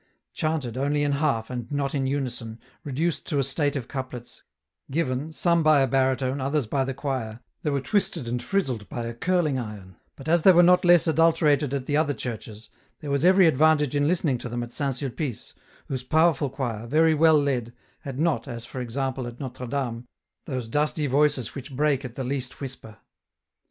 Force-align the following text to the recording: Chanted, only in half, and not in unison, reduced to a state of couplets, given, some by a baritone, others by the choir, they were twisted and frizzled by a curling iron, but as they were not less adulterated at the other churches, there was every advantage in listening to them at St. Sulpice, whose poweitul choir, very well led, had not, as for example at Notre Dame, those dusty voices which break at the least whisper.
Chanted, 0.33 0.77
only 0.77 1.03
in 1.03 1.11
half, 1.11 1.51
and 1.51 1.71
not 1.71 1.93
in 1.93 2.07
unison, 2.07 2.59
reduced 2.83 3.27
to 3.27 3.37
a 3.37 3.43
state 3.43 3.75
of 3.75 3.87
couplets, 3.87 4.41
given, 4.89 5.31
some 5.31 5.61
by 5.61 5.81
a 5.81 5.87
baritone, 5.87 6.41
others 6.41 6.65
by 6.65 6.83
the 6.83 6.95
choir, 6.95 7.39
they 7.61 7.69
were 7.69 7.79
twisted 7.81 8.27
and 8.27 8.41
frizzled 8.41 8.89
by 8.89 9.05
a 9.05 9.13
curling 9.13 9.59
iron, 9.59 9.95
but 10.15 10.27
as 10.27 10.41
they 10.41 10.51
were 10.53 10.63
not 10.63 10.83
less 10.83 11.07
adulterated 11.07 11.71
at 11.71 11.85
the 11.85 11.95
other 11.97 12.15
churches, 12.15 12.67
there 13.01 13.11
was 13.11 13.23
every 13.23 13.45
advantage 13.45 13.95
in 13.95 14.07
listening 14.07 14.39
to 14.39 14.49
them 14.49 14.63
at 14.63 14.73
St. 14.73 14.95
Sulpice, 14.95 15.53
whose 15.87 16.03
poweitul 16.03 16.49
choir, 16.51 16.87
very 16.87 17.13
well 17.13 17.39
led, 17.39 17.71
had 17.99 18.19
not, 18.19 18.47
as 18.47 18.65
for 18.65 18.81
example 18.81 19.27
at 19.27 19.39
Notre 19.39 19.67
Dame, 19.67 20.07
those 20.45 20.67
dusty 20.67 21.05
voices 21.05 21.53
which 21.53 21.75
break 21.75 22.03
at 22.03 22.15
the 22.15 22.23
least 22.23 22.59
whisper. 22.59 22.97